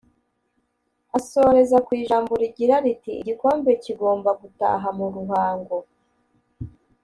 [1.17, 5.77] ’asoreza ku ijambo rigira riti "Igikombe kigomba gutaha mu Ruhango’